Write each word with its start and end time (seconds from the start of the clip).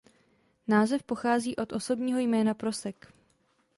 Název 0.67 1.03
pochází 1.03 1.55
od 1.55 1.73
osobního 1.73 2.19
jména 2.19 2.53
Prosek. 2.53 3.13